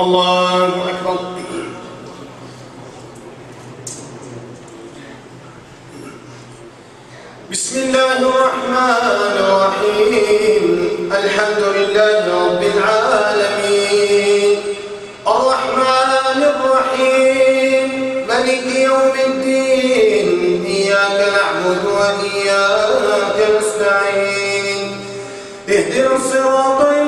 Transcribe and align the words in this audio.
الله 0.00 0.64
أكبر. 0.64 1.18
بسم 7.50 7.80
الله 7.80 8.18
الرحمن 8.18 9.34
الرحيم. 9.40 10.64
الحمد 11.12 11.62
لله 11.76 12.18
رب 12.46 12.62
العالمين. 12.62 14.58
الرحمن 15.26 16.42
الرحيم. 16.42 17.88
ملك 18.28 18.66
يوم 18.76 19.12
الدين. 19.26 20.64
إياك 20.66 21.18
نعبد 21.32 21.82
وإياك 21.86 23.36
نستعين. 23.58 25.00
اهدنا 25.68 26.16
الصراط 26.16 26.87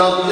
الأرض 0.00 0.29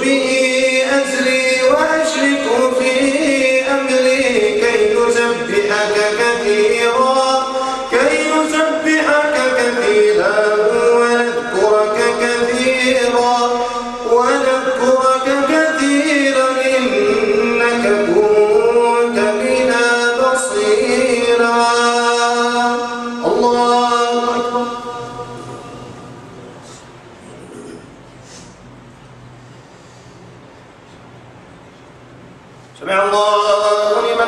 be 0.00 0.37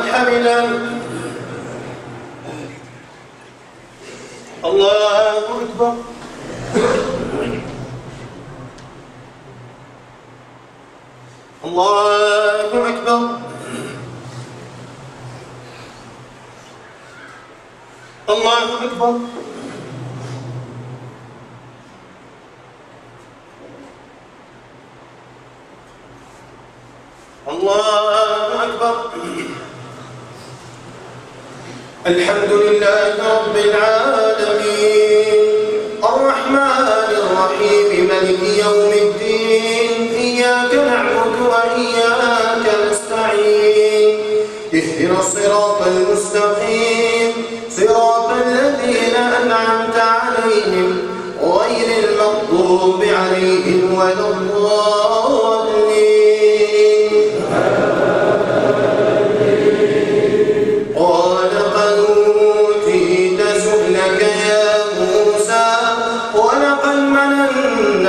حملا. 0.02 0.60
حمدا 0.60 0.90
الله 4.64 5.38
أكبر. 5.62 5.94
الله 11.64 12.88
أكبر. 12.88 13.38
الله 18.28 18.84
أكبر. 18.84 19.14
الله 27.48 28.64
أكبر. 28.64 29.49
الحمد 32.06 32.52
لله 32.52 33.14
رب 33.36 33.56
العالمين. 33.56 35.40
الرحمن 36.04 37.10
الرحيم 37.20 38.08
ملك 38.08 38.42
يوم 38.64 38.92
الدين 38.92 40.14
إياك 40.16 40.74
نعبد 40.74 41.34
وإياك 41.52 42.64
نستعين. 42.90 44.18
اهدنا 44.74 45.18
الصراط 45.20 45.80
المستقيم 45.86 47.32
صراط 47.70 48.28
الذين 48.46 49.16
أنعمت 49.42 49.96
عليهم 49.96 50.98
غير 51.42 51.88
المغضوب 52.04 53.00
عليهم 53.02 53.80
ولا 53.98 54.28
الضالين. 54.28 54.59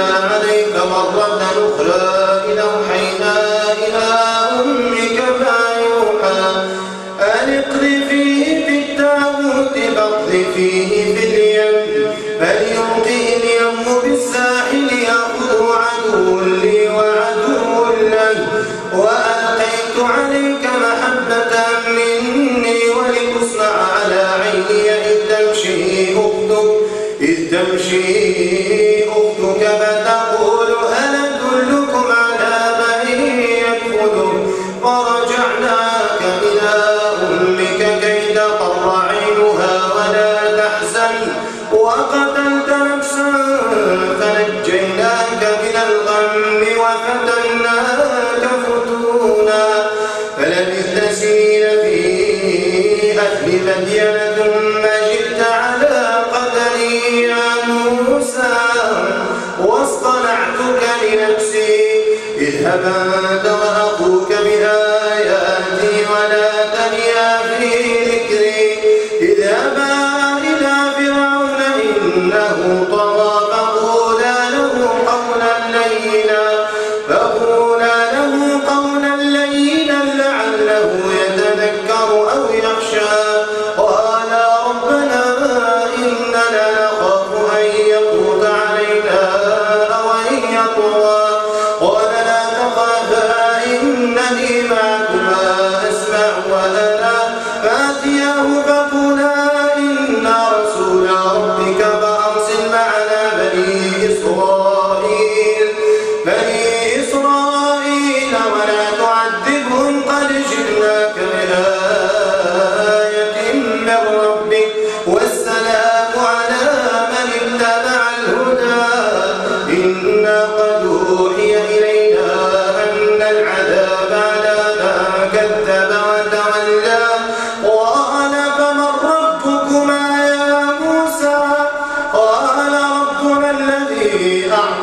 عليك 0.01 0.75
مرة 0.75 1.41
أخرى 1.41 2.20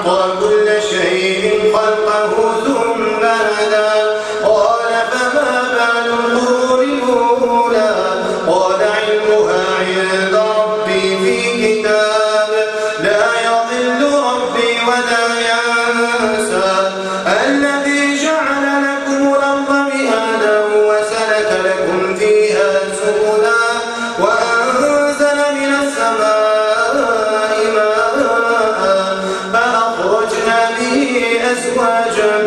Well, 0.04 0.57
أزواجا 31.78 32.46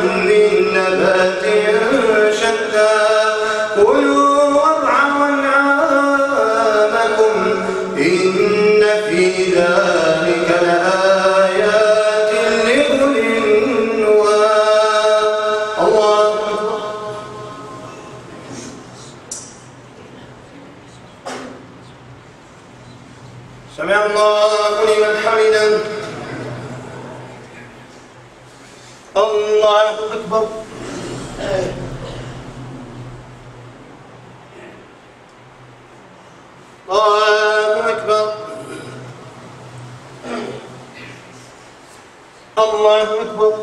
الله 42.81 43.21
أكبر. 43.21 43.53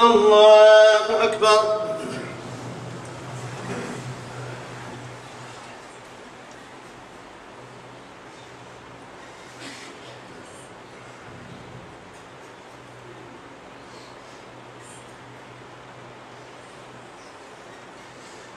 الله 0.00 1.24
أكبر. 1.24 1.82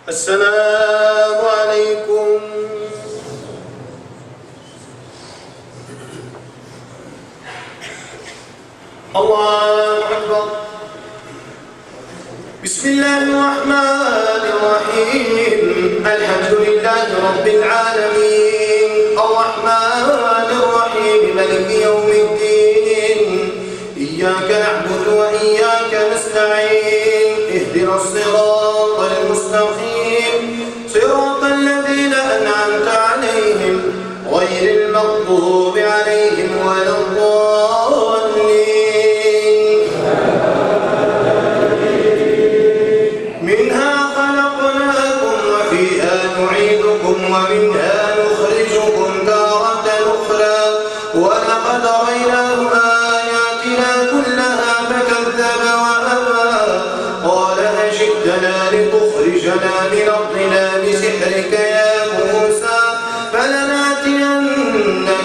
السلام 0.10 1.45
الله 9.16 9.98
أكبر. 9.98 10.46
بسم 12.64 12.90
الله 12.90 13.18
الرحمن 13.18 14.44
الرحيم. 14.54 15.60
الحمد 16.06 16.54
لله 16.68 17.08
رب 17.28 17.48
العالمين. 17.48 19.20
الرحمن 19.20 20.50
الرحيم. 20.64 21.38
ملك 21.38 21.68
يوم 21.84 22.10
الدين. 22.12 23.20
إياك 23.98 24.50
نعبد 24.52 25.08
وإياك 25.08 26.12
نستعين. 26.16 27.32
اهدنا 27.56 27.96
الصراط 27.96 29.00
المستقيم. 29.00 30.70
صراط 30.94 31.44
الذين 31.44 32.14
أنعمت 32.14 32.88
عليهم. 32.88 33.82
غير 34.32 34.86
المغضوب 34.86 35.65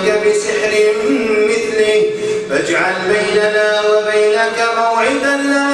يأتيك 0.07 0.27
بسحر 0.27 0.73
مثله 1.49 2.03
فاجعل 2.51 2.95
بيننا 3.09 3.81
وبينك 3.81 4.59
موعدا 4.77 5.37
لا 5.37 5.70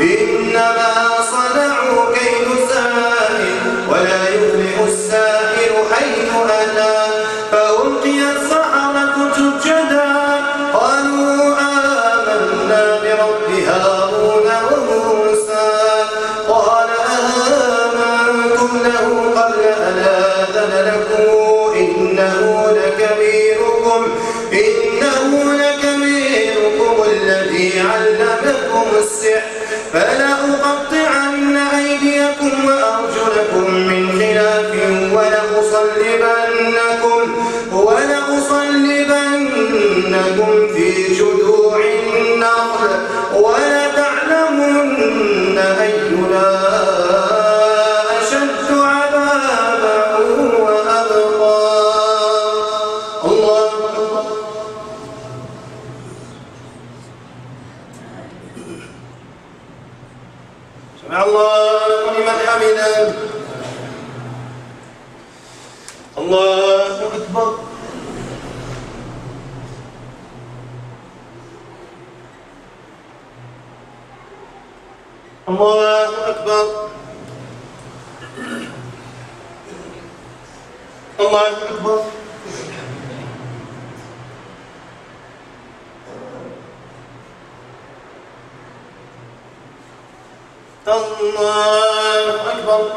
إنما 0.00 0.89
لتكن 40.20 40.74
في 40.74 41.14
جذوع 41.14 41.76
النخل 41.76 42.90
ولتعلمن 43.34 44.98
أينا 45.58 46.48
أشد 48.20 48.68
عذابا 48.70 50.16
وأبقى. 50.60 51.60
الله 53.24 53.70
سمع 61.02 61.22
الله 61.24 61.80
لمن 62.18 62.38
حمده. 62.46 63.14
الله 66.18 66.96
أكبر. 67.16 67.59
الله 75.50 76.08
أكبر. 76.28 76.88
الله 81.20 81.40
أكبر. 81.48 82.04
الله 90.86 92.28
أكبر. 92.52 92.90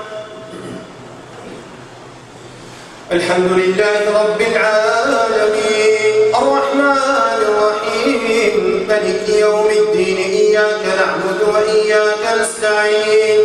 الحمد 3.11 3.51
لله 3.51 3.99
رب 4.23 4.41
العالمين. 4.41 6.15
الرحمن 6.35 7.39
الرحيم. 7.41 8.85
ملك 8.89 9.29
يوم 9.29 9.67
الدين. 9.69 10.32
إياك 10.53 10.85
نعبد 10.85 11.39
وإياك 11.53 12.23
نستعين. 12.41 13.41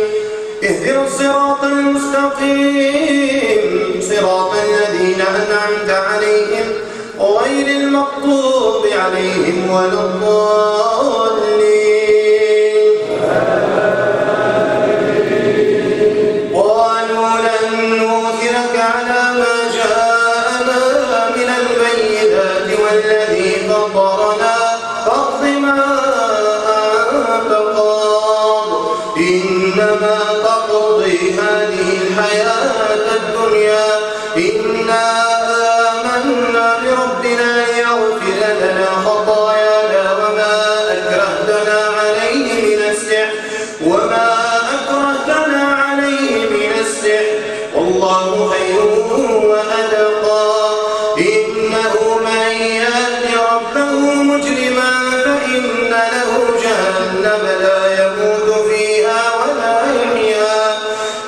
اهدنا 0.63 1.03
الصراط 1.07 1.63
المستقيم. 1.63 3.61
صراط 4.01 4.51
الذين 4.53 5.21
أنعمت 5.21 5.89
عليهم 5.89 6.67
غير 7.19 7.67
المقطوب 7.67 8.83
عليهم 8.85 9.57
ولا 9.71 10.01
الضالين. 10.05 11.38
والأبصار 27.59 28.95
إنما 29.17 30.19
تقضي 30.43 31.31
هذا 31.31 31.58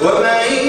ومن 0.03 0.27
يأته 0.27 0.60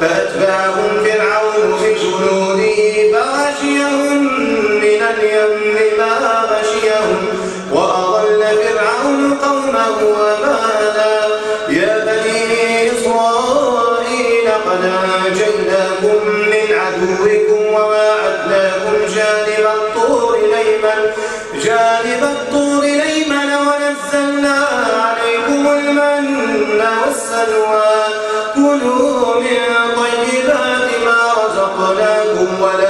فأتبعهم 0.00 1.04
فرعون 1.04 1.80
بجنوده 1.82 3.12
فغشيهم 3.12 4.22
من 4.74 5.02
اليم 5.02 5.98
ما 5.98 6.44
غشيهم 6.50 7.26
وأضل 7.72 8.40
فرعون 8.42 9.34
قومه 9.34 10.02
وما 10.04 10.60
يا 11.68 12.04
بني 12.04 12.92
إسرائيل 12.92 14.48
قد 14.66 14.84
أنجيناكم 14.84 16.28
من 16.28 16.74
عدوكم 16.74 17.74
وواعدناكم 17.74 18.96
جانب 19.14 19.66
الطور 19.74 20.34
الأيمن 20.38 21.12
جانب 21.64 22.22
الطور 22.22 22.84
الأيمن 22.84 23.50
ونزلنا 23.54 24.66
عليكم 24.96 25.68
المن 25.68 26.80
والسلوى. 27.06 27.90
كلوا 28.54 29.09
رزقناكم 32.40 32.62
ولا 32.62 32.89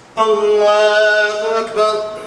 الله 0.17 1.59
أكبر. 1.59 2.20